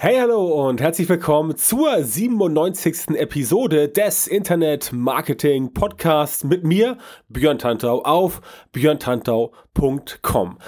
[0.00, 3.16] Hey, hallo und herzlich willkommen zur 97.
[3.16, 6.98] Episode des Internet Marketing Podcasts mit mir,
[7.28, 8.40] Björn Tantau, auf
[8.70, 10.58] björntantau.com.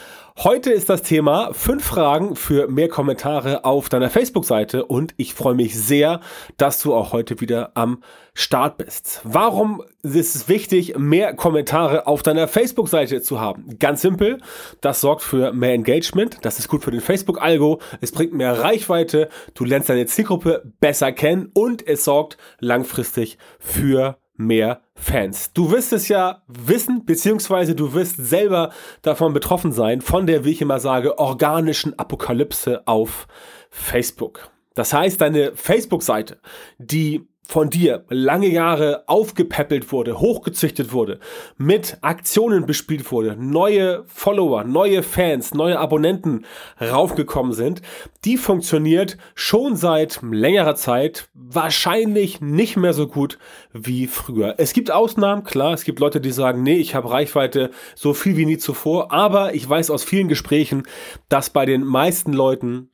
[0.43, 5.55] Heute ist das Thema fünf Fragen für mehr Kommentare auf deiner Facebook-Seite und ich freue
[5.55, 6.21] mich sehr,
[6.57, 9.21] dass du auch heute wieder am Start bist.
[9.23, 13.79] Warum ist es wichtig, mehr Kommentare auf deiner Facebook-Seite zu haben?
[13.79, 14.39] Ganz simpel,
[14.81, 19.29] das sorgt für mehr Engagement, das ist gut für den Facebook-Algo, es bringt mehr Reichweite,
[19.53, 25.53] du lernst deine Zielgruppe besser kennen und es sorgt langfristig für mehr Fans.
[25.53, 28.71] Du wirst es ja wissen, beziehungsweise du wirst selber
[29.03, 33.27] davon betroffen sein, von der, wie ich immer sage, organischen Apokalypse auf
[33.71, 34.51] Facebook.
[34.75, 36.39] Das heißt, deine Facebook-Seite,
[36.79, 41.19] die von dir lange Jahre aufgepäppelt wurde, hochgezüchtet wurde,
[41.59, 46.47] mit Aktionen bespielt wurde, neue Follower, neue Fans, neue Abonnenten
[46.81, 47.83] raufgekommen sind,
[48.25, 53.37] die funktioniert schon seit längerer Zeit wahrscheinlich nicht mehr so gut
[53.73, 54.55] wie früher.
[54.59, 58.37] Es gibt Ausnahmen, klar, es gibt Leute, die sagen, nee, ich habe Reichweite so viel
[58.37, 60.85] wie nie zuvor, aber ich weiß aus vielen Gesprächen,
[61.29, 62.91] dass bei den meisten Leuten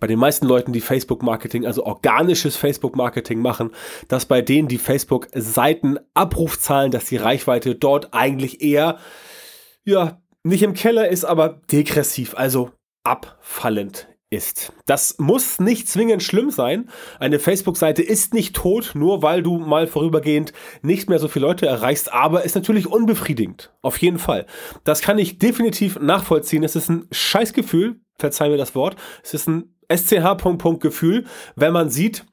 [0.00, 3.70] bei den meisten Leuten, die Facebook-Marketing, also organisches Facebook-Marketing machen,
[4.08, 8.98] dass bei denen die Facebook-Seiten Abrufzahlen, dass die Reichweite dort eigentlich eher,
[9.84, 12.70] ja, nicht im Keller ist, aber degressiv, also
[13.02, 14.72] abfallend ist.
[14.86, 16.90] Das muss nicht zwingend schlimm sein.
[17.20, 21.66] Eine Facebook-Seite ist nicht tot, nur weil du mal vorübergehend nicht mehr so viele Leute
[21.66, 23.72] erreichst, aber ist natürlich unbefriedigend.
[23.82, 24.46] Auf jeden Fall.
[24.84, 26.64] Das kann ich definitiv nachvollziehen.
[26.64, 28.96] Es ist ein Scheißgefühl, verzeih mir das Wort.
[29.22, 31.24] Es ist ein SCH-Gefühl,
[31.54, 32.24] wenn man sieht,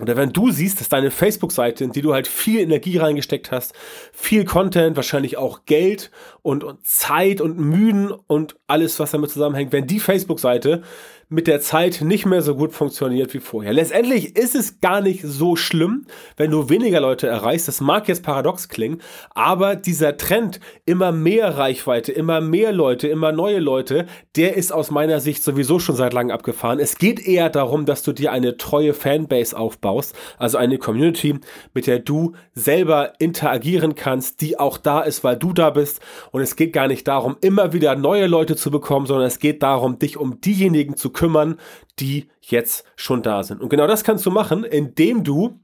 [0.00, 3.74] oder wenn du siehst, dass deine Facebook-Seite, in die du halt viel Energie reingesteckt hast,
[4.12, 6.12] viel Content, wahrscheinlich auch Geld
[6.42, 10.82] und, und Zeit und Mühen und alles, was damit zusammenhängt, wenn die Facebook-Seite
[11.30, 13.74] mit der Zeit nicht mehr so gut funktioniert wie vorher.
[13.74, 16.06] Letztendlich ist es gar nicht so schlimm,
[16.38, 17.68] wenn du weniger Leute erreichst.
[17.68, 19.02] Das mag jetzt paradox klingen,
[19.34, 24.06] aber dieser Trend, immer mehr Reichweite, immer mehr Leute, immer neue Leute,
[24.36, 26.80] der ist aus meiner Sicht sowieso schon seit langem abgefahren.
[26.80, 31.40] Es geht eher darum, dass du dir eine treue Fanbase aufbaust, also eine Community,
[31.74, 36.00] mit der du selber interagieren kannst, die auch da ist, weil du da bist.
[36.30, 39.62] Und es geht gar nicht darum, immer wieder neue Leute zu bekommen, sondern es geht
[39.62, 41.58] darum, dich um diejenigen zu kümmern,
[41.98, 43.60] die jetzt schon da sind.
[43.60, 45.58] Und genau das kannst du machen, indem du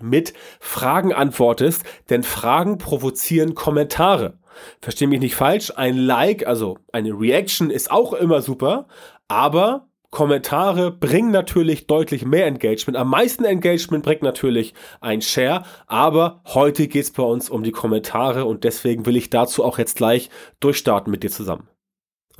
[0.00, 4.38] mit Fragen antwortest, denn Fragen provozieren Kommentare.
[4.80, 8.88] Versteh mich nicht falsch, ein Like, also eine Reaction ist auch immer super,
[9.28, 12.96] aber Kommentare bringen natürlich deutlich mehr Engagement.
[12.96, 17.70] Am meisten Engagement bringt natürlich ein Share, aber heute geht es bei uns um die
[17.70, 21.68] Kommentare und deswegen will ich dazu auch jetzt gleich durchstarten mit dir zusammen.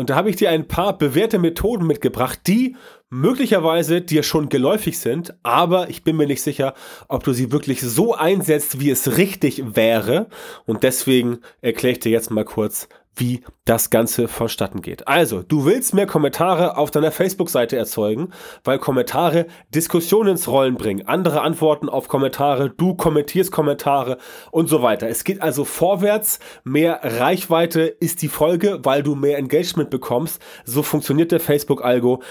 [0.01, 2.75] Und da habe ich dir ein paar bewährte Methoden mitgebracht, die
[3.11, 6.73] möglicherweise dir schon geläufig sind, aber ich bin mir nicht sicher,
[7.09, 10.29] ob du sie wirklich so einsetzt, wie es richtig wäre.
[10.65, 12.89] Und deswegen erkläre ich dir jetzt mal kurz,
[13.21, 15.07] wie das Ganze vonstatten geht.
[15.07, 18.31] Also, du willst mehr Kommentare auf deiner Facebook-Seite erzeugen,
[18.65, 24.19] weil Kommentare Diskussionen ins Rollen bringen, andere Antworten auf Kommentare, du kommentierst Kommentare
[24.51, 25.09] und so weiter.
[25.09, 30.43] Es geht also vorwärts, mehr Reichweite ist die Folge, weil du mehr Engagement bekommst.
[30.65, 32.23] So funktioniert der Facebook-Algo.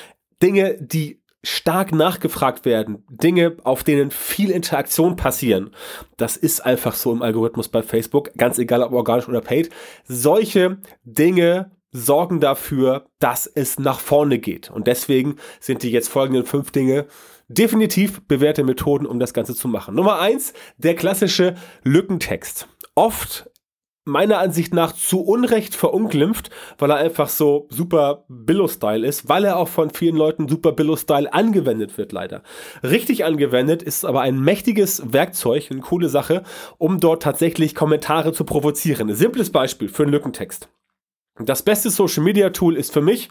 [0.42, 5.72] Dinge, die stark nachgefragt werden, Dinge, auf denen viel Interaktion passieren.
[6.18, 9.70] Das ist einfach so im Algorithmus bei Facebook, ganz egal ob organisch oder paid.
[10.06, 14.70] Solche Dinge sorgen dafür, dass es nach vorne geht.
[14.70, 17.08] Und deswegen sind die jetzt folgenden fünf Dinge
[17.48, 19.96] definitiv bewährte Methoden, um das Ganze zu machen.
[19.96, 22.68] Nummer eins, der klassische Lückentext.
[22.94, 23.49] Oft
[24.10, 29.58] meiner Ansicht nach zu Unrecht verunglimpft, weil er einfach so super Billo-Style ist, weil er
[29.58, 32.44] auch von vielen Leuten super Billo-Style angewendet wird, leider.
[32.84, 36.44] Richtig angewendet ist aber ein mächtiges Werkzeug, eine coole Sache,
[36.78, 39.10] um dort tatsächlich Kommentare zu provozieren.
[39.10, 40.70] Ein simples Beispiel für einen Lückentext.
[41.40, 43.30] Das beste Social-Media-Tool ist für mich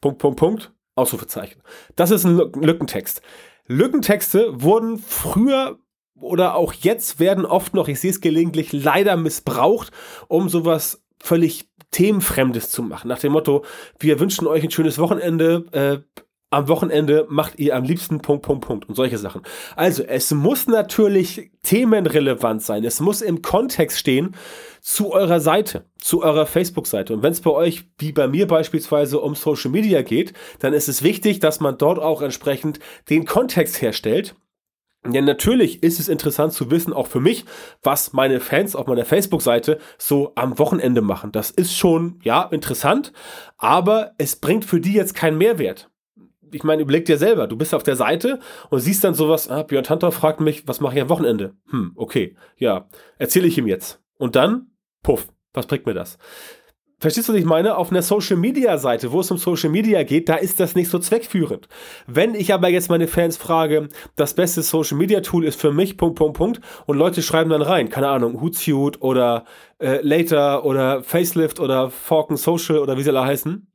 [0.00, 1.60] Punkt, Punkt, Punkt, Ausrufezeichen.
[1.96, 3.22] Das ist ein Lückentext.
[3.66, 5.78] Lückentexte wurden früher
[6.20, 9.90] oder auch jetzt werden oft noch, ich sehe es gelegentlich, leider missbraucht,
[10.28, 13.08] um sowas völlig themenfremdes zu machen.
[13.08, 13.64] Nach dem Motto,
[13.98, 16.20] wir wünschen euch ein schönes Wochenende, äh,
[16.50, 19.42] am Wochenende macht ihr am liebsten Punkt, Punkt, Punkt und solche Sachen.
[19.74, 22.84] Also es muss natürlich themenrelevant sein.
[22.84, 24.34] Es muss im Kontext stehen
[24.80, 27.12] zu eurer Seite, zu eurer Facebook-Seite.
[27.14, 30.88] Und wenn es bei euch, wie bei mir beispielsweise, um Social Media geht, dann ist
[30.88, 32.78] es wichtig, dass man dort auch entsprechend
[33.10, 34.36] den Kontext herstellt.
[35.12, 37.44] Denn natürlich ist es interessant zu wissen, auch für mich,
[37.82, 41.32] was meine Fans auf meiner Facebook-Seite so am Wochenende machen.
[41.32, 43.12] Das ist schon, ja, interessant,
[43.58, 45.90] aber es bringt für die jetzt keinen Mehrwert
[46.52, 49.62] ich meine, überleg dir selber, du bist auf der Seite und siehst dann sowas, ah,
[49.62, 51.54] Björn Tantor fragt mich, was mache ich am Wochenende?
[51.70, 52.88] Hm, okay, ja,
[53.18, 54.00] erzähle ich ihm jetzt.
[54.18, 54.70] Und dann,
[55.02, 56.18] puff, was bringt mir das?
[56.98, 57.76] Verstehst du, was ich meine?
[57.76, 60.88] Auf einer Social Media Seite, wo es um Social Media geht, da ist das nicht
[60.88, 61.68] so zweckführend.
[62.06, 65.98] Wenn ich aber jetzt meine Fans frage, das beste Social Media Tool ist für mich,
[65.98, 69.44] Punkt, Punkt, Punkt, und Leute schreiben dann rein, keine Ahnung, Hootsuite oder
[69.78, 73.70] äh, Later oder Facelift oder Falcon Social oder wie sie alle heißen,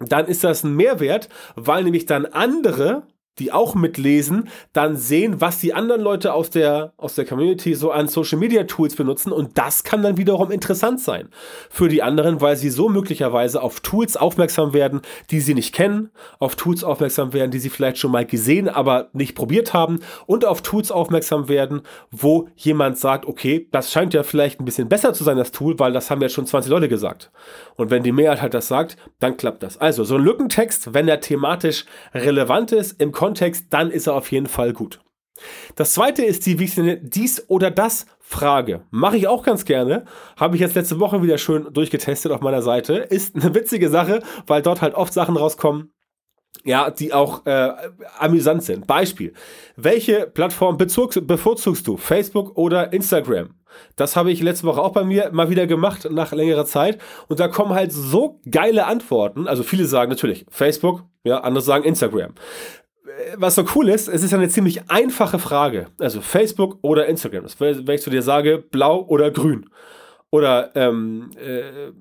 [0.00, 3.04] dann ist das ein Mehrwert, weil nämlich dann andere
[3.38, 7.90] die auch mitlesen, dann sehen, was die anderen Leute aus der, aus der Community so
[7.90, 11.28] an Social Media Tools benutzen und das kann dann wiederum interessant sein
[11.70, 15.00] für die anderen, weil sie so möglicherweise auf Tools aufmerksam werden,
[15.30, 19.08] die sie nicht kennen, auf Tools aufmerksam werden, die sie vielleicht schon mal gesehen, aber
[19.12, 24.22] nicht probiert haben und auf Tools aufmerksam werden, wo jemand sagt, okay, das scheint ja
[24.22, 26.88] vielleicht ein bisschen besser zu sein, das Tool, weil das haben ja schon 20 Leute
[26.88, 27.30] gesagt.
[27.76, 29.78] Und wenn die Mehrheit halt das sagt, dann klappt das.
[29.78, 34.32] Also so ein Lückentext, wenn er thematisch relevant ist, im Kontext, dann ist er auf
[34.32, 34.98] jeden Fall gut.
[35.74, 38.86] Das zweite ist die, wie ich nenne, dies oder das Frage.
[38.90, 40.06] Mache ich auch ganz gerne.
[40.38, 42.94] Habe ich jetzt letzte Woche wieder schön durchgetestet auf meiner Seite.
[42.94, 45.92] Ist eine witzige Sache, weil dort halt oft Sachen rauskommen,
[46.64, 47.72] ja, die auch äh,
[48.18, 48.86] amüsant sind.
[48.86, 49.34] Beispiel.
[49.76, 51.98] Welche Plattform bevorzugst du?
[51.98, 53.50] Facebook oder Instagram?
[53.96, 56.98] Das habe ich letzte Woche auch bei mir mal wieder gemacht nach längerer Zeit.
[57.28, 59.46] Und da kommen halt so geile Antworten.
[59.46, 62.34] Also viele sagen natürlich Facebook, ja, andere sagen Instagram.
[63.36, 65.86] Was so cool ist, es ist eine ziemlich einfache Frage.
[65.98, 67.42] Also Facebook oder Instagram.
[67.42, 69.68] Das, wenn ich zu dir sage, blau oder grün.
[70.30, 71.92] Oder ähm, äh,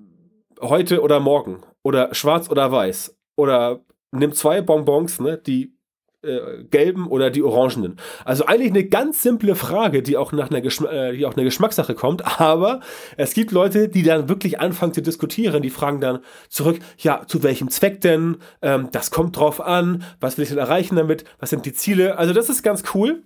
[0.62, 1.62] heute oder morgen.
[1.84, 3.18] Oder schwarz oder weiß.
[3.36, 3.82] Oder
[4.12, 5.74] nimm zwei Bonbons, ne, die
[6.22, 7.98] äh, gelben oder die orangenen.
[8.26, 11.44] Also eigentlich eine ganz simple Frage, die auch nach einer, Geschma äh, die auch eine
[11.44, 12.82] Geschmackssache kommt, aber
[13.18, 16.20] es gibt Leute, die dann wirklich anfangen zu diskutieren, die fragen dann
[16.50, 18.38] zurück, ja, zu welchem Zweck denn?
[18.62, 21.24] Ähm, das kommt drauf an, was will ich denn erreichen damit?
[21.40, 22.18] Was sind die Ziele?
[22.18, 23.24] Also das ist ganz cool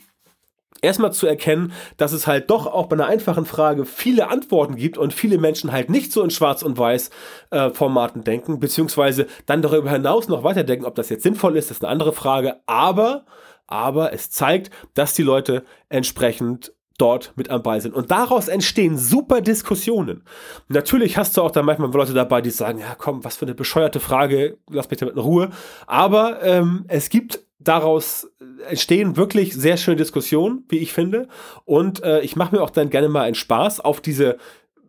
[0.82, 4.98] erstmal zu erkennen, dass es halt doch auch bei einer einfachen Frage viele Antworten gibt
[4.98, 9.92] und viele Menschen halt nicht so in Schwarz- und Weiß-Formaten äh, denken, beziehungsweise dann darüber
[9.92, 12.58] hinaus noch weiterdenken, ob das jetzt sinnvoll ist, das ist eine andere Frage.
[12.66, 13.26] Aber,
[13.68, 17.96] aber es zeigt, dass die Leute entsprechend dort mit am Ball sind.
[17.96, 20.24] Und daraus entstehen super Diskussionen.
[20.68, 23.56] Natürlich hast du auch da manchmal Leute dabei, die sagen, ja komm, was für eine
[23.56, 25.50] bescheuerte Frage, lass mich damit in Ruhe.
[25.88, 28.30] Aber ähm, es gibt daraus
[28.68, 31.28] entstehen wirklich sehr schöne Diskussionen, wie ich finde.
[31.66, 34.38] Und äh, ich mache mir auch dann gerne mal einen Spaß auf diese,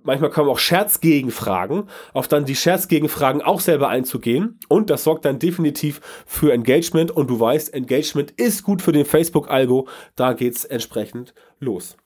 [0.03, 4.59] manchmal kommen auch Scherzgegenfragen, auf dann die Scherzgegenfragen auch selber einzugehen.
[4.69, 7.11] Und das sorgt dann definitiv für Engagement.
[7.11, 9.89] Und du weißt, Engagement ist gut für den Facebook-Algo.
[10.17, 11.97] Da geht's entsprechend los.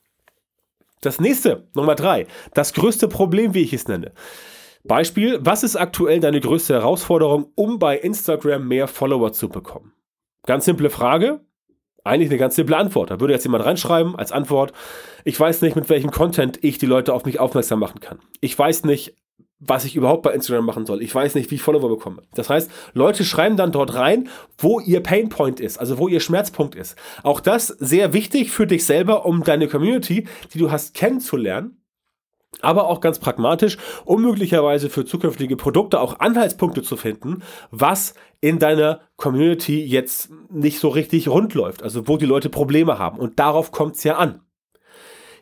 [1.00, 4.12] Das nächste, Nummer drei, das größte Problem, wie ich es nenne.
[4.84, 9.92] Beispiel, was ist aktuell deine größte Herausforderung, um bei Instagram mehr Follower zu bekommen?
[10.48, 11.40] Ganz simple Frage,
[12.04, 13.10] eigentlich eine ganz simple Antwort.
[13.10, 14.72] Da würde jetzt jemand reinschreiben als Antwort,
[15.22, 18.20] ich weiß nicht, mit welchem Content ich die Leute auf mich aufmerksam machen kann.
[18.40, 19.14] Ich weiß nicht,
[19.60, 21.02] was ich überhaupt bei Instagram machen soll.
[21.02, 22.22] Ich weiß nicht, wie ich Follower bekomme.
[22.32, 26.74] Das heißt, Leute schreiben dann dort rein, wo ihr Painpoint ist, also wo ihr Schmerzpunkt
[26.76, 26.96] ist.
[27.24, 31.77] Auch das sehr wichtig für dich selber, um deine Community, die du hast, kennenzulernen
[32.60, 38.58] aber auch ganz pragmatisch, um möglicherweise für zukünftige Produkte auch Anhaltspunkte zu finden, was in
[38.58, 43.18] deiner Community jetzt nicht so richtig rund läuft, also wo die Leute Probleme haben.
[43.18, 44.40] Und darauf kommt es ja an.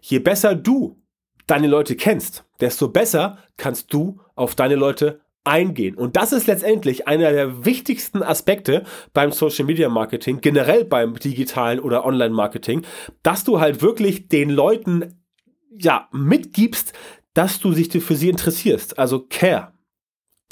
[0.00, 1.02] Je besser du
[1.46, 5.94] deine Leute kennst, desto besser kannst du auf deine Leute eingehen.
[5.94, 8.82] Und das ist letztendlich einer der wichtigsten Aspekte
[9.12, 12.82] beim Social Media Marketing, generell beim digitalen oder Online Marketing,
[13.22, 15.25] dass du halt wirklich den Leuten
[15.70, 16.92] ja, mitgibst,
[17.34, 18.98] dass du dich für sie interessierst.
[18.98, 19.72] Also care.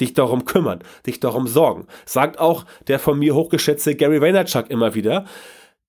[0.00, 1.86] Dich darum kümmern, dich darum sorgen.
[2.04, 5.24] Sagt auch der von mir hochgeschätzte Gary Vaynerchuk immer wieder.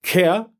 [0.03, 0.51] Care,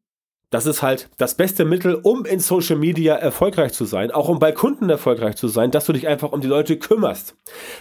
[0.50, 4.40] das ist halt das beste Mittel, um in Social Media erfolgreich zu sein, auch um
[4.40, 7.36] bei Kunden erfolgreich zu sein, dass du dich einfach um die Leute kümmerst,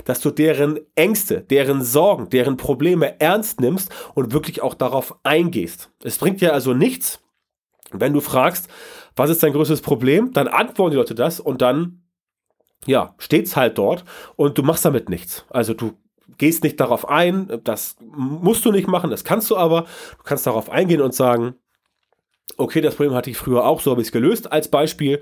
[0.04, 5.90] dass du deren Ängste, deren Sorgen, deren Probleme ernst nimmst und wirklich auch darauf eingehst.
[6.02, 7.20] Es bringt dir also nichts,
[7.92, 8.68] wenn du fragst,
[9.16, 10.32] was ist dein größtes Problem?
[10.32, 12.02] Dann antworten die Leute das und dann,
[12.86, 14.04] ja, steht's halt dort
[14.36, 15.44] und du machst damit nichts.
[15.50, 15.92] Also du
[16.38, 19.82] gehst nicht darauf ein, das musst du nicht machen, das kannst du aber.
[20.18, 21.54] Du kannst darauf eingehen und sagen,
[22.56, 25.20] okay, das Problem hatte ich früher auch, so habe ich es gelöst als Beispiel.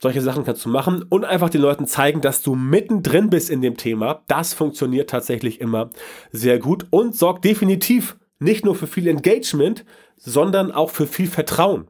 [0.00, 3.62] Solche Sachen kannst du machen und einfach den Leuten zeigen, dass du mittendrin bist in
[3.62, 4.22] dem Thema.
[4.26, 5.90] Das funktioniert tatsächlich immer
[6.32, 9.84] sehr gut und sorgt definitiv nicht nur für viel Engagement,
[10.16, 11.86] sondern auch für viel Vertrauen.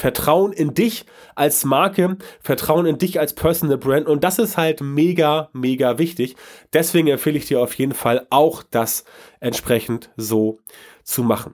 [0.00, 1.04] Vertrauen in dich
[1.34, 6.36] als Marke, Vertrauen in dich als Personal Brand und das ist halt mega, mega wichtig.
[6.72, 9.04] Deswegen empfehle ich dir auf jeden Fall auch das
[9.40, 10.58] entsprechend so
[11.04, 11.52] zu machen.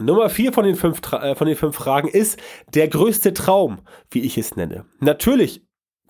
[0.00, 2.40] Nummer vier von den fünf, äh, von den fünf Fragen ist
[2.74, 4.84] der größte Traum, wie ich es nenne.
[4.98, 5.62] Natürlich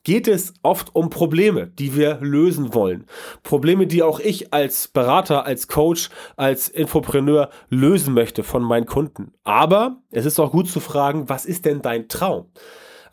[0.04, 3.07] geht es oft um Probleme, die wir lösen wollen.
[3.42, 9.33] Probleme, die auch ich als Berater, als Coach, als Infopreneur lösen möchte von meinen Kunden.
[9.45, 12.47] Aber es ist auch gut zu fragen, was ist denn dein Traum?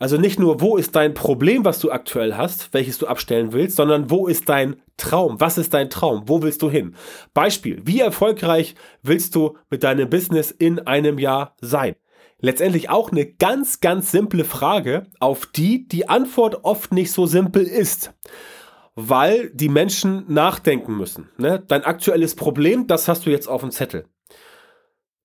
[0.00, 3.76] Also nicht nur, wo ist dein Problem, was du aktuell hast, welches du abstellen willst,
[3.76, 5.40] sondern wo ist dein Traum?
[5.40, 6.22] Was ist dein Traum?
[6.26, 6.94] Wo willst du hin?
[7.34, 11.96] Beispiel, wie erfolgreich willst du mit deinem Business in einem Jahr sein?
[12.40, 17.64] Letztendlich auch eine ganz, ganz simple Frage, auf die die Antwort oft nicht so simpel
[17.64, 18.14] ist
[19.00, 21.30] weil die Menschen nachdenken müssen.
[21.36, 21.62] Ne?
[21.68, 24.06] Dein aktuelles Problem, das hast du jetzt auf dem Zettel.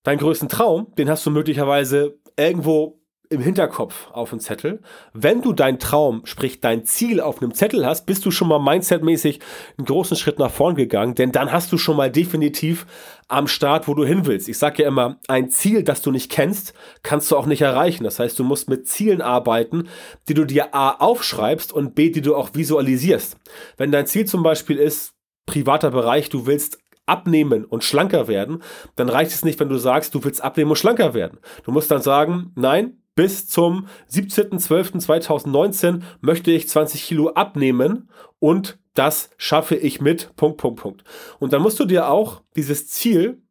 [0.04, 3.02] Deinen größten Traum, den hast du möglicherweise irgendwo
[3.34, 4.82] im Hinterkopf auf dem Zettel.
[5.14, 8.60] Wenn du deinen Traum, sprich dein Ziel auf einem Zettel hast, bist du schon mal
[8.60, 9.40] mindsetmäßig
[9.78, 12.86] einen großen Schritt nach vorn gegangen, denn dann hast du schon mal definitiv
[13.28, 14.48] am Start, wo du hin willst.
[14.48, 18.04] Ich sage ja immer, ein Ziel, das du nicht kennst, kannst du auch nicht erreichen.
[18.04, 19.90] Das heißt, du musst mit Zielen arbeiten,
[20.28, 23.38] die du dir A aufschreibst und B, die du auch visualisierst.
[23.78, 25.14] Wenn dein Ziel zum Beispiel ist,
[25.46, 28.64] privater Bereich, du willst abnehmen und schlanker werden,
[28.96, 31.40] dann reicht es nicht, wenn du sagst, du willst abnehmen und schlanker werden.
[31.64, 39.30] Du musst dann sagen, nein, bis zum 17.12.2019 möchte ich 20 Kilo abnehmen und das
[39.38, 41.04] schaffe ich mit Punkt, Punkt, Punkt.
[41.40, 43.42] Und dann musst du dir auch dieses Ziel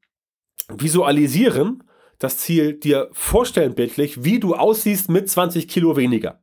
[0.68, 1.82] visualisieren,
[2.18, 6.41] das Ziel dir vorstellen bildlich, wie du aussiehst mit 20 Kilo weniger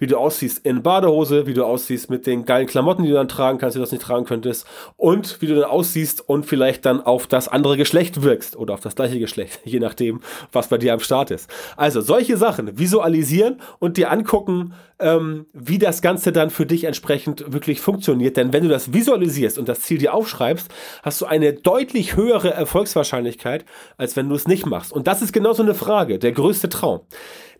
[0.00, 3.28] wie du aussiehst in Badehose, wie du aussiehst mit den geilen Klamotten, die du dann
[3.28, 4.66] tragen kannst, die du das nicht tragen könntest
[4.96, 8.80] und wie du dann aussiehst und vielleicht dann auf das andere Geschlecht wirkst oder auf
[8.80, 11.48] das gleiche Geschlecht, je nachdem, was bei dir am Start ist.
[11.76, 17.52] Also solche Sachen visualisieren und dir angucken, ähm, wie das Ganze dann für dich entsprechend
[17.52, 18.36] wirklich funktioniert.
[18.36, 20.70] Denn wenn du das visualisierst und das Ziel dir aufschreibst,
[21.02, 23.64] hast du eine deutlich höhere Erfolgswahrscheinlichkeit,
[23.96, 24.92] als wenn du es nicht machst.
[24.92, 27.00] Und das ist genau so eine Frage, der größte Traum.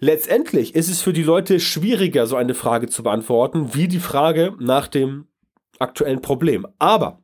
[0.03, 4.55] Letztendlich ist es für die Leute schwieriger, so eine Frage zu beantworten, wie die Frage
[4.59, 5.27] nach dem
[5.79, 6.67] aktuellen Problem.
[6.79, 7.23] Aber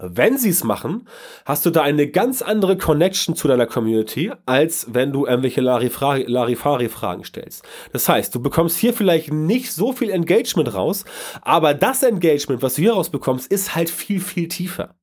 [0.00, 1.06] wenn sie es machen,
[1.44, 7.22] hast du da eine ganz andere Connection zu deiner Community, als wenn du irgendwelche Larifari-Fragen
[7.22, 7.64] stellst.
[7.92, 11.04] Das heißt, du bekommst hier vielleicht nicht so viel Engagement raus,
[11.42, 14.96] aber das Engagement, was du hier rausbekommst, ist halt viel, viel tiefer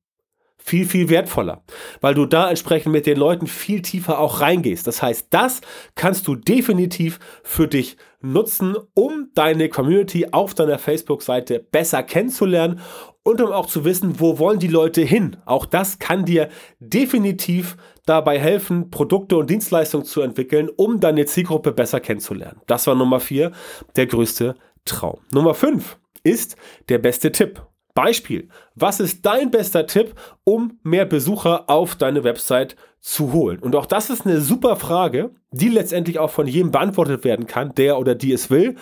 [0.70, 1.64] viel, viel wertvoller,
[2.00, 4.86] weil du da entsprechend mit den Leuten viel tiefer auch reingehst.
[4.86, 5.62] Das heißt, das
[5.96, 12.78] kannst du definitiv für dich nutzen, um deine Community auf deiner Facebook-Seite besser kennenzulernen
[13.24, 15.38] und um auch zu wissen, wo wollen die Leute hin.
[15.44, 16.48] Auch das kann dir
[16.78, 22.60] definitiv dabei helfen, Produkte und Dienstleistungen zu entwickeln, um deine Zielgruppe besser kennenzulernen.
[22.68, 23.50] Das war Nummer vier,
[23.96, 25.18] der größte Traum.
[25.32, 26.54] Nummer fünf ist
[26.88, 27.60] der beste Tipp.
[28.02, 30.14] Beispiel, was ist dein bester Tipp,
[30.44, 33.58] um mehr Besucher auf deine Website zu holen?
[33.58, 37.74] Und auch das ist eine super Frage, die letztendlich auch von jedem beantwortet werden kann,
[37.74, 38.76] der oder die es will.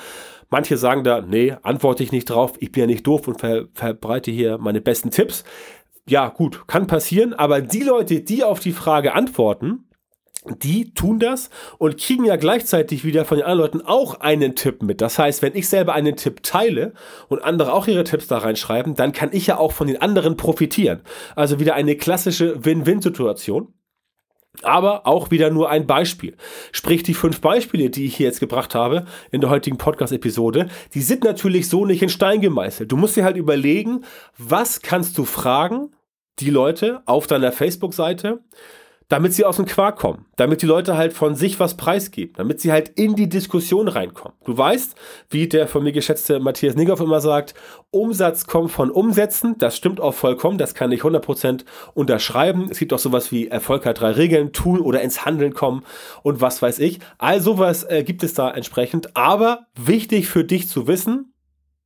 [0.50, 3.64] Manche sagen da, nee, antworte ich nicht drauf, ich bin ja nicht doof und ver
[3.74, 5.42] verbreite hier meine besten Tipps.
[6.08, 9.87] Ja, gut, kann passieren, aber die Leute, die auf die Frage antworten,
[10.56, 14.82] die tun das und kriegen ja gleichzeitig wieder von den anderen Leuten auch einen Tipp
[14.82, 15.00] mit.
[15.00, 16.92] Das heißt, wenn ich selber einen Tipp teile
[17.28, 20.36] und andere auch ihre Tipps da reinschreiben, dann kann ich ja auch von den anderen
[20.36, 21.02] profitieren.
[21.36, 23.74] Also wieder eine klassische Win-Win-Situation.
[24.62, 26.36] Aber auch wieder nur ein Beispiel.
[26.72, 31.02] Sprich, die fünf Beispiele, die ich hier jetzt gebracht habe in der heutigen Podcast-Episode, die
[31.02, 32.90] sind natürlich so nicht in Stein gemeißelt.
[32.90, 34.04] Du musst dir halt überlegen,
[34.36, 35.92] was kannst du fragen,
[36.40, 38.40] die Leute auf deiner Facebook-Seite,
[39.08, 42.60] damit sie aus dem Quark kommen, damit die Leute halt von sich was preisgeben, damit
[42.60, 44.36] sie halt in die Diskussion reinkommen.
[44.44, 44.94] Du weißt,
[45.30, 47.54] wie der von mir geschätzte Matthias Niggoff immer sagt,
[47.90, 52.68] Umsatz kommt von Umsätzen, das stimmt auch vollkommen, das kann ich 100% unterschreiben.
[52.70, 55.84] Es gibt auch sowas wie Erfolg hat drei Regeln, tun oder ins Handeln kommen
[56.22, 56.98] und was weiß ich.
[57.16, 61.32] All sowas äh, gibt es da entsprechend, aber wichtig für dich zu wissen,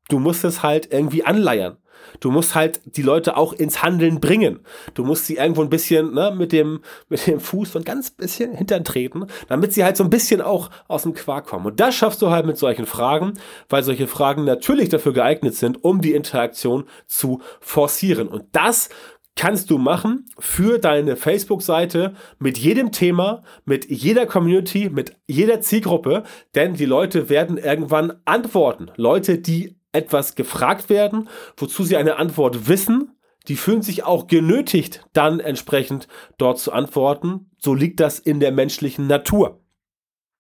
[0.09, 1.77] du musst es halt irgendwie anleiern.
[2.21, 4.61] Du musst halt die Leute auch ins Handeln bringen.
[4.95, 8.55] Du musst sie irgendwo ein bisschen ne, mit, dem, mit dem Fuß ein ganz bisschen
[8.55, 11.67] hintern treten, damit sie halt so ein bisschen auch aus dem Quark kommen.
[11.67, 13.35] Und das schaffst du halt mit solchen Fragen,
[13.69, 18.29] weil solche Fragen natürlich dafür geeignet sind, um die Interaktion zu forcieren.
[18.29, 18.89] Und das
[19.37, 26.25] kannst du machen für deine Facebook-Seite mit jedem Thema, mit jeder Community, mit jeder Zielgruppe,
[26.55, 28.91] denn die Leute werden irgendwann antworten.
[28.97, 33.13] Leute, die etwas gefragt werden, wozu sie eine Antwort wissen,
[33.49, 36.09] die fühlen sich auch genötigt, dann entsprechend
[36.39, 37.51] dort zu antworten.
[37.59, 39.61] So liegt das in der menschlichen Natur.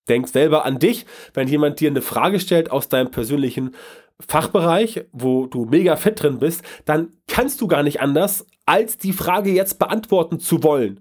[0.09, 3.75] Denk selber an dich, wenn jemand dir eine Frage stellt aus deinem persönlichen
[4.21, 9.13] Fachbereich, wo du mega fit drin bist, dann kannst du gar nicht anders, als die
[9.13, 11.01] Frage jetzt beantworten zu wollen.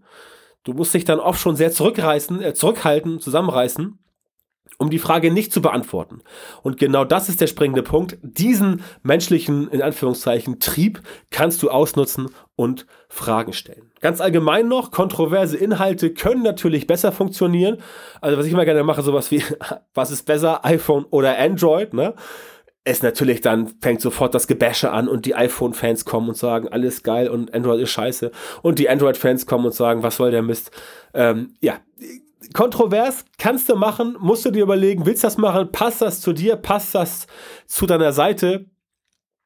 [0.64, 3.98] Du musst dich dann oft schon sehr zurückreißen, äh, zurückhalten, zusammenreißen,
[4.82, 6.22] um die Frage nicht zu beantworten.
[6.64, 8.18] Und genau das ist der springende Punkt.
[8.24, 13.92] Diesen menschlichen, in Anführungszeichen, Trieb kannst du ausnutzen und Fragen stellen.
[14.00, 17.78] Ganz allgemein noch, kontroverse Inhalte können natürlich besser funktionieren.
[18.22, 19.44] Also was ich immer gerne mache, sowas wie,
[19.94, 22.16] was ist besser, iPhone oder Android, ne?
[22.84, 27.04] es natürlich dann fängt sofort das Gebäsche an und die iPhone-Fans kommen und sagen, alles
[27.04, 28.32] geil und Android ist scheiße.
[28.64, 30.72] Und die Android-Fans kommen und sagen, was soll der Mist?
[31.14, 31.78] Ähm, ja,
[32.54, 35.72] kontrovers kannst du machen, musst du dir überlegen, willst du das machen?
[35.72, 36.56] Passt das zu dir?
[36.56, 37.28] Passt das
[37.68, 38.66] zu deiner Seite?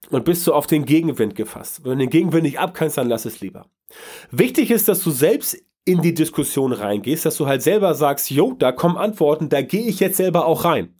[0.10, 1.84] Und bist du auf den Gegenwind gefasst?
[1.84, 3.68] Wenn du den Gegenwind nicht abkannst, dann lass es lieber.
[4.32, 8.54] Wichtig ist, dass du selbst in die Diskussion reingehst, dass du halt selber sagst, jo,
[8.54, 10.96] da kommen Antworten, da gehe ich jetzt selber auch rein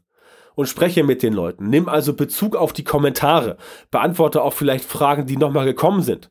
[0.56, 1.70] und spreche mit den Leuten.
[1.70, 3.58] Nimm also Bezug auf die Kommentare.
[3.92, 6.30] Beantworte auch vielleicht Fragen, die nochmal gekommen sind.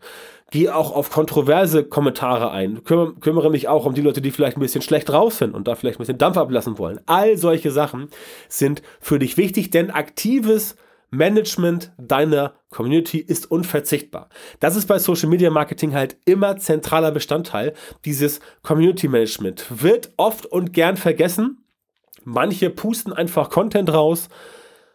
[0.55, 2.85] Geh auch auf kontroverse Kommentare ein.
[2.85, 5.67] Küm kümmere mich auch um die Leute, die vielleicht ein bisschen schlecht drauf sind und
[5.67, 7.01] da vielleicht ein bisschen Dampf ablassen wollen.
[7.07, 8.07] All solche Sachen
[8.49, 10.77] sind für dich wichtig, denn aktives
[11.11, 14.29] Management deiner Community ist unverzichtbar.
[14.61, 17.75] Das ist bei Social Media Marketing halt immer zentraler Bestandteil.
[18.05, 21.65] Dieses Community Management wird oft und gern vergessen
[22.25, 24.29] Manche pusten einfach Content raus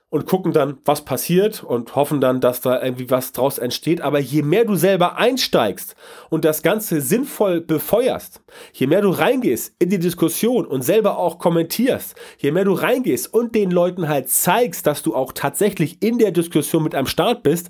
[0.09, 4.01] und gucken dann, was passiert und hoffen dann, dass da irgendwie was draus entsteht.
[4.01, 5.95] Aber je mehr du selber einsteigst
[6.29, 8.41] und das Ganze sinnvoll befeuerst,
[8.73, 13.31] je mehr du reingehst in die Diskussion und selber auch kommentierst, je mehr du reingehst
[13.31, 17.43] und den Leuten halt zeigst, dass du auch tatsächlich in der Diskussion mit am Start
[17.43, 17.69] bist,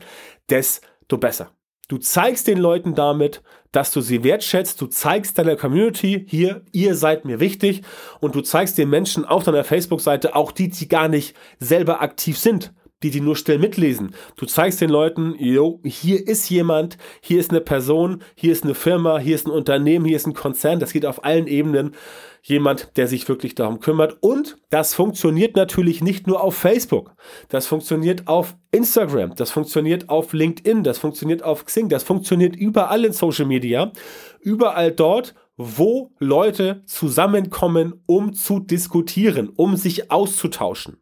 [0.49, 1.51] desto besser.
[1.89, 6.93] Du zeigst den Leuten damit, dass du sie wertschätzt, du zeigst deiner Community hier, ihr
[6.93, 7.81] seid mir wichtig.
[8.19, 12.37] Und du zeigst den Menschen auf deiner Facebook-Seite, auch die, die gar nicht selber aktiv
[12.37, 14.15] sind, die die nur still mitlesen.
[14.35, 18.75] Du zeigst den Leuten, yo, hier ist jemand, hier ist eine Person, hier ist eine
[18.75, 21.95] Firma, hier ist ein Unternehmen, hier ist ein Konzern, das geht auf allen Ebenen.
[22.41, 24.17] Jemand, der sich wirklich darum kümmert.
[24.21, 27.13] Und das funktioniert natürlich nicht nur auf Facebook.
[27.49, 29.35] Das funktioniert auf Instagram.
[29.35, 30.83] Das funktioniert auf LinkedIn.
[30.83, 31.89] Das funktioniert auf Xing.
[31.89, 33.91] Das funktioniert überall in Social Media.
[34.39, 41.01] Überall dort, wo Leute zusammenkommen, um zu diskutieren, um sich auszutauschen.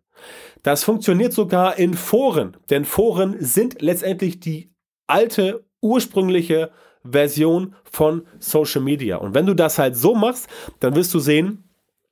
[0.64, 4.72] Das funktioniert sogar in Foren, denn Foren sind letztendlich die
[5.08, 6.72] alte, ursprüngliche
[7.04, 9.18] Version von Social Media.
[9.18, 10.48] Und wenn du das halt so machst,
[10.80, 11.64] dann wirst du sehen,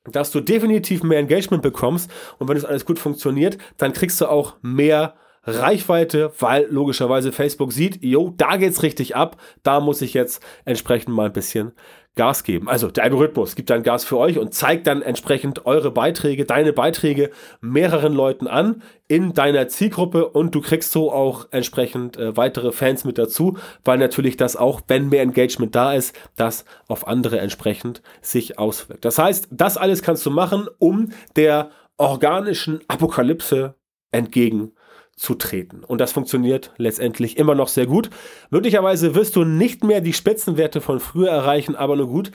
[0.04, 2.10] dass du definitiv mehr Engagement bekommst.
[2.38, 7.72] Und wenn das alles gut funktioniert, dann kriegst du auch mehr Reichweite, weil logischerweise Facebook
[7.72, 11.72] sieht, jo, da geht's richtig ab, da muss ich jetzt entsprechend mal ein bisschen
[12.16, 12.68] Gas geben.
[12.68, 16.72] Also der Algorithmus gibt dann Gas für euch und zeigt dann entsprechend eure Beiträge, deine
[16.72, 22.72] Beiträge mehreren Leuten an in deiner Zielgruppe und du kriegst so auch entsprechend äh, weitere
[22.72, 27.38] Fans mit dazu, weil natürlich das auch, wenn mehr Engagement da ist, das auf andere
[27.38, 29.04] entsprechend sich auswirkt.
[29.04, 33.74] Das heißt, das alles kannst du machen, um der organischen Apokalypse
[34.10, 34.72] entgegen
[35.16, 35.82] zu treten.
[35.82, 38.10] Und das funktioniert letztendlich immer noch sehr gut.
[38.50, 42.30] Möglicherweise wirst du nicht mehr die Spitzenwerte von früher erreichen, aber nur gut.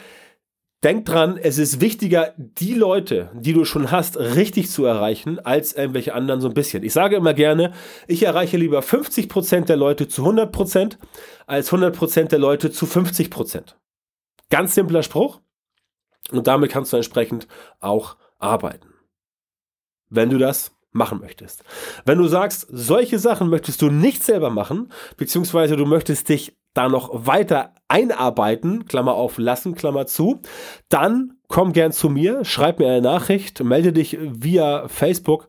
[0.84, 5.74] Denk dran, es ist wichtiger, die Leute, die du schon hast, richtig zu erreichen, als
[5.74, 6.82] irgendwelche anderen so ein bisschen.
[6.84, 7.74] Ich sage immer gerne,
[8.08, 10.98] ich erreiche lieber 50% der Leute zu 100%,
[11.46, 13.76] als 100% der Leute zu 50%.
[14.50, 15.40] Ganz simpler Spruch.
[16.32, 17.48] Und damit kannst du entsprechend
[17.80, 18.90] auch arbeiten.
[20.10, 21.64] Wenn du das machen möchtest.
[22.06, 26.88] Wenn du sagst, solche Sachen möchtest du nicht selber machen, beziehungsweise du möchtest dich da
[26.88, 30.42] noch weiter einarbeiten, Klammer auf lassen, Klammer zu,
[30.90, 35.48] dann komm gern zu mir, schreib mir eine Nachricht, melde dich via Facebook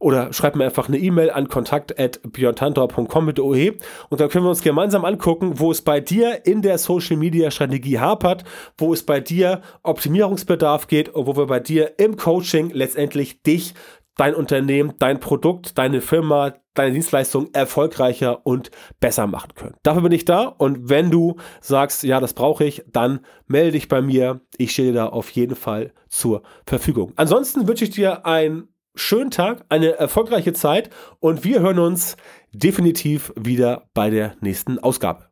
[0.00, 3.72] oder schreib mir einfach eine E-Mail an kontakt.björntantor.com mit OE
[4.08, 7.50] und dann können wir uns gemeinsam angucken, wo es bei dir in der Social Media
[7.50, 8.44] Strategie hapert,
[8.78, 13.74] wo es bei dir Optimierungsbedarf geht und wo wir bei dir im Coaching letztendlich dich
[14.20, 19.76] dein Unternehmen, dein Produkt, deine Firma, deine Dienstleistung erfolgreicher und besser machen können.
[19.82, 23.88] Dafür bin ich da und wenn du sagst, ja, das brauche ich, dann melde dich
[23.88, 24.42] bei mir.
[24.58, 27.14] Ich stehe dir da auf jeden Fall zur Verfügung.
[27.16, 32.18] Ansonsten wünsche ich dir einen schönen Tag, eine erfolgreiche Zeit und wir hören uns
[32.52, 35.29] definitiv wieder bei der nächsten Ausgabe.